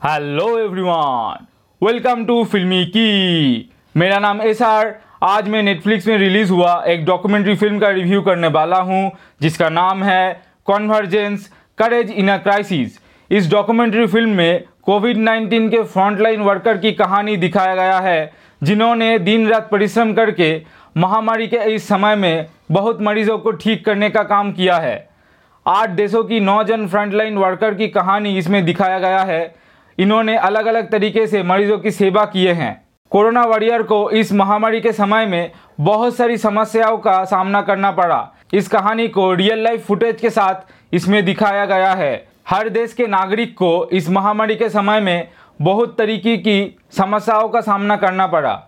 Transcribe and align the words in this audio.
Hello 0.00 0.46
everyone 0.58 1.46
welcome 1.82 2.24
to 2.24 2.44
फिल्मी 2.44 2.84
की 2.86 3.70
मेरा 3.94 4.18
नाम 4.18 4.42
एस 4.42 4.60
आर 4.62 4.92
आज 5.22 5.48
मैं 5.48 5.62
नेटफ्लिक्स 5.62 6.06
में 6.06 6.16
रिलीज़ 6.18 6.52
हुआ 6.52 6.74
एक 6.88 7.04
डॉक्यूमेंट्री 7.04 7.54
फ़िल्म 7.56 7.78
का 7.78 7.88
रिव्यू 7.88 8.20
करने 8.22 8.48
वाला 8.48 8.76
हूँ, 8.76 9.10
जिसका 9.42 9.68
नाम 9.68 10.04
है 10.04 10.40
convergence 10.66 11.50
courage 11.78 12.10
in 12.10 12.28
a 12.28 12.36
crisis 12.38 13.00
इस 13.30 13.50
डॉक्यूमेंट्री 13.50 14.06
फ़िल्म 14.06 14.36
में 14.36 14.64
कोविड 14.82 15.18
19 15.18 15.68
के 15.70 15.82
फ्रंटलाइन 15.82 16.40
वर्कर 16.42 16.78
की 16.78 16.92
कहानी 16.92 17.36
दिखाया 17.36 17.74
गया 17.74 17.98
है, 17.98 18.32
जिन्होंने 18.62 19.18
दिन 19.18 19.48
रात 19.48 19.68
परिश्रम 19.70 20.14
करके 20.14 20.54
महामारी 20.96 21.48
के 21.48 21.74
इस 21.74 21.88
समय 21.88 22.16
में 22.16 22.46
बहुत 22.72 23.02
मरीजों 23.02 23.38
को 23.38 23.50
ठीक 23.52 23.84
करने 23.84 24.10
का 24.10 24.22
काम 24.24 24.52
किया 24.52 24.76
है। 24.78 25.08
आठ 25.66 25.90
देशों 25.92 26.24
की 26.24 26.40
नौ 26.40 26.62
जन 26.64 26.88
फ्रंटलाइन 26.88 27.38
वर्कर 27.38 27.74
की 27.74 27.88
कहानी 27.90 28.38
इसमें 28.38 28.64
दिखाया 28.64 28.98
गया 28.98 29.22
है 29.24 29.46
इन्होंने 29.98 30.36
अलग 30.36 30.66
अलग 30.66 30.90
तरीके 30.90 31.26
से 31.26 31.42
मरीजों 31.42 31.78
की 31.78 31.90
सेवा 31.90 32.24
किए 32.24 32.52
हैं। 32.52 32.88
कोरोना 33.12 33.42
वॉरियर 33.42 33.82
को 33.82 34.10
इस 34.10 34.32
महामारी 34.32 34.80
के 34.80 34.92
समय 34.92 35.26
में 35.26 35.50
बहुत 35.80 36.16
सारी 36.16 36.36
समस्याओं 36.36 36.98
का 36.98 37.24
सामना 37.24 37.62
करना 37.62 37.90
पड़ा। 37.90 38.26
इस 38.54 38.68
कहानी 38.68 39.08
को 39.08 39.32
रियल 39.34 39.62
लाइफ 39.64 39.86
फुटेज 39.86 40.20
के 40.20 40.30
साथ 40.30 40.94
इसमें 40.94 41.24
दिखाया 41.24 41.64
गया 41.66 41.92
है। 41.92 42.26
हर 42.48 42.68
देश 42.68 42.92
के 42.92 43.06
नागरिक 43.06 43.54
को 43.54 43.88
इस 43.92 44.08
महामारी 44.10 44.56
के 44.56 44.68
समय 44.68 45.00
में 45.00 45.28
बहुत 45.62 45.96
तरीके 45.98 46.36
की 46.36 46.78
समस्याओं 46.92 47.48
का 47.48 47.60
सामना 47.60 47.96
करना 47.96 48.26
पड़ा। 48.26 48.60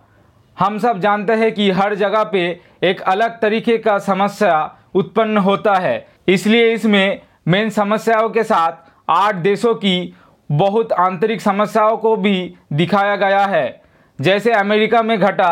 हम 0.56 0.78
सब 0.78 0.98
जानते 1.00 1.32
हैं 1.32 1.52
कि 1.52 1.70
हर 1.70 1.94
जगह 1.94 2.24
पे 2.24 2.60
एक 2.82 3.00
अलग 3.00 3.40
तरीके 3.40 3.78
का 3.78 3.98
समस्या 3.98 4.76
उत्पन्न 4.94 5.38
होता 5.38 5.74
है। 5.74 6.06
इसलिए 6.28 6.72
इसमें 6.72 7.20
मेन 7.48 7.70
समस्याओं 7.70 8.28
के 8.28 8.42
साथ 8.44 8.88
आठ 9.08 9.34
देशों 9.34 9.74
की 9.74 10.14
बहुत 10.52 10.92
आंतरिक 10.92 11.40
समस्याओं 11.40 11.96
को 11.96 12.14
भी 12.16 12.54
दिखाया 12.72 13.16
गया 13.16 13.44
है। 13.46 13.80
जैसे 14.18 14.52
अमेरिका 14.52 15.02
में 15.02 15.18
घटा 15.18 15.50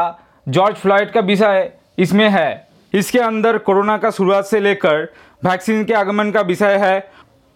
जॉर्ज 0.48 0.76
फ्लॉयड 0.76 1.10
का 1.10 1.20
विषय 1.20 1.70
इसमें 1.98 2.28
है। 2.28 2.68
इसके 2.92 3.18
अंदर 3.18 3.58
कोरोना 3.58 3.96
का 3.98 4.10
शुरुआत 4.10 4.44
से 4.44 4.60
लेकर 4.60 5.02
वैक्सीन 5.42 5.84
के 5.84 5.94
आगमन 5.94 6.30
का 6.30 6.40
विषय 6.40 6.76
है। 6.76 6.98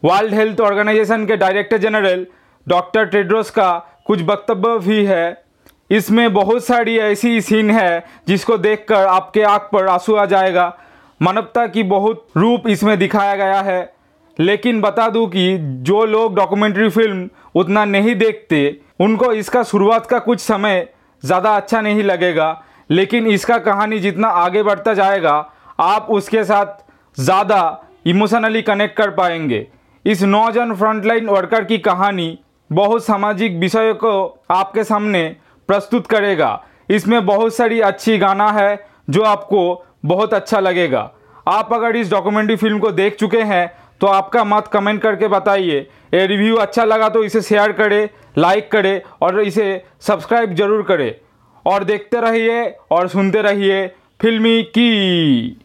वर्ल्ड 0.03 0.35
हेल्थ 0.35 0.61
ऑर्गेनाइजेशन 0.61 1.27
के 1.27 1.37
डायरेक्टर 1.37 1.79
जनरल 1.79 2.27
डॉक्टर 2.67 3.05
टेड्रोस 3.05 3.51
का 3.51 3.73
कुछ 4.07 4.23
वक्तव्य 4.23 4.79
भी 4.79 5.05
है। 5.05 5.43
इसमें 5.91 6.33
बहुत 6.35 6.65
सारी 6.65 6.97
ऐसी 6.99 7.41
सीन 7.41 7.71
है 7.71 8.05
जिसको 8.29 8.57
देखकर 8.59 9.07
आपके 9.07 9.43
आँख 9.43 9.69
पर 9.73 9.87
आँसू 9.87 10.15
आ 10.15 10.25
जाएगा। 10.25 10.73
मानवता 11.21 11.67
की 11.67 11.83
बहुत 11.83 12.27
रूप 12.37 12.69
इसमें 12.69 12.99
दिखाया 12.99 13.35
गया 13.37 13.61
है। 13.61 13.93
लेकिन 14.37 14.81
बता 14.81 15.09
दूँ 15.09 15.27
कि 15.31 15.57
जो 15.83 16.05
लोग 16.05 16.35
डॉक्यूमेंट्री 16.37 16.89
फ़िल्म 16.89 17.29
उतना 17.55 17.85
नहीं 17.85 18.15
देखते, 18.15 18.81
उनको 19.01 19.33
इसका 19.33 19.63
शुरुआत 19.63 20.07
का 20.07 20.19
कुछ 20.19 20.41
समय 20.41 20.87
ज़्यादा 21.23 21.57
अच्छा 21.57 21.81
नहीं 21.81 22.03
लगेगा, 22.03 22.63
लेकिन 22.91 23.27
इसका 23.27 23.59
कहानी 23.61 23.99
जितना 23.99 24.29
आगे 24.29 24.63
बढ़ता 24.63 24.95
जाएगा, 24.95 25.35
आप 25.81 26.07
उसके 26.11 26.45
साथ 26.45 27.21
ज़्यादा 27.21 27.79
इमोशनली 28.07 28.63
कनेक्ट 28.63 28.97
कर 28.97 29.11
पाएँगे। 29.11 29.67
इस 30.05 30.23
नौजन 30.23 30.75
फ्रंटलाइन 30.75 31.27
वर्कर 31.27 31.65
की 31.65 31.79
कहानी 31.81 32.39
बहुत 32.71 33.05
सामाजिक 33.05 33.59
विषयों 33.59 33.95
को 33.95 34.45
आपके 34.51 34.85
सामने 34.85 35.25
प्रस्तुत 35.69 36.07
करेगा। 36.07 36.63
इसमें 36.91 37.25
बहुत 37.27 37.55
सारी 37.55 37.81
अच्छी 37.81 38.17
गाना 38.19 38.51
है 38.51 38.85
जो 39.11 39.23
आपको 39.23 39.85
बहुत 40.05 40.35
अच्छा 40.35 40.61
लगेगा। 40.61 41.11
आप 41.49 41.73
अगर 41.73 41.97
इस 41.97 42.11
डॉक्यूमेंट्री 42.11 42.57
फ़िल्म 42.57 42.79
को 42.79 42.91
देख 42.93 43.17
चुके 43.17 43.41
हैं 43.43 43.65
तो 44.03 44.07
आपका 44.09 44.43
मत 44.45 44.69
कमेंट 44.73 45.01
करके 45.03 45.29
बताइए। 45.29 45.79
ये 46.15 46.27
रिव्यू 46.27 46.57
अच्छा 46.57 46.85
लगा 46.85 47.09
तो 47.09 47.23
इसे 47.25 47.41
शेयर 47.43 47.73
करें, 47.73 48.09
लाइक 48.39 48.71
करें 48.73 49.01
और 49.23 49.41
इसे 49.41 49.83
सब्सक्राइब 50.01 50.55
ज़रूर 50.55 50.83
करें। 50.83 51.15
और 51.65 51.85
देखते 51.85 52.21
रहिए 52.21 52.65
और 52.91 53.09
सुनते 53.09 53.43
रहिए 53.43 53.87
फिल्मी 54.23 54.63
की। 54.63 55.57